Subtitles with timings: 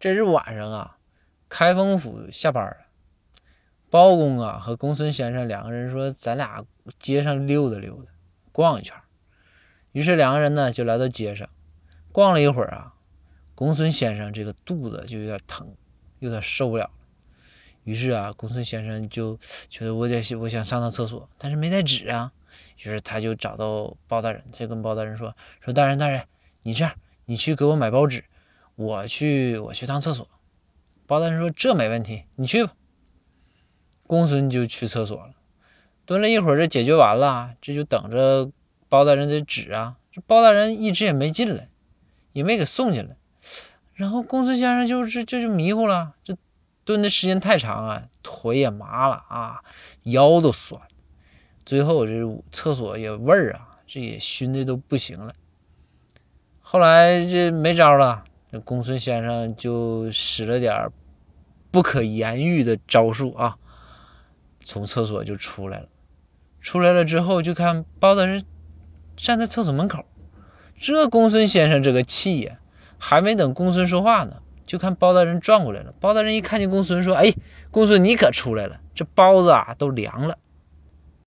[0.00, 0.96] 这日晚上啊，
[1.46, 2.86] 开封府下班了，
[3.90, 6.64] 包公啊和公孙先生两个人说：“咱俩
[6.98, 8.10] 街上溜达溜达，
[8.50, 8.96] 逛一圈。”
[9.92, 11.46] 于是两个人呢就来到街上，
[12.12, 12.94] 逛了一会儿啊，
[13.54, 15.70] 公孙先生这个肚子就有点疼，
[16.20, 16.90] 有点受不了了。
[17.84, 19.38] 于是啊，公孙先生就
[19.68, 22.32] 觉得我得我想上趟厕所，但是没带纸啊。
[22.78, 26.24] 于是他就找到包大人，就跟包大人说：“说大人大人，
[26.62, 26.94] 你这样，
[27.26, 28.24] 你去给我买包纸，
[28.76, 30.26] 我去我去趟厕所。”
[31.06, 32.74] 包大人说：“这没问题，你去吧。”
[34.06, 35.34] 公孙就去厕所了，
[36.04, 38.50] 蹲了一会儿，这解决完了，这就等着。
[38.88, 41.68] 包大人的纸啊，这包大人一直也没进来，
[42.32, 43.16] 也没给送进来。
[43.94, 46.36] 然后公孙先生就是这就迷糊了，这
[46.84, 49.62] 蹲的时间太长啊，腿也麻了啊，
[50.02, 50.82] 腰都酸。
[51.64, 52.12] 最后这
[52.50, 55.32] 厕所也味儿啊，这也熏的都不行了。
[56.58, 60.88] 后来这没招了，这公孙先生就使了点
[61.70, 63.56] 不可言喻的招数啊，
[64.62, 65.86] 从厕所就出来了。
[66.60, 68.44] 出来了之后，就看包大人。
[69.16, 70.06] 站在厕所门口，
[70.80, 72.58] 这公孙先生这个气呀，
[72.96, 75.92] 还没等公孙说话呢，就看包大人转过来了。
[76.00, 77.30] 包大人一看见公孙，说：“哎，
[77.70, 80.38] 公孙你可出来了，这包子啊都凉了。”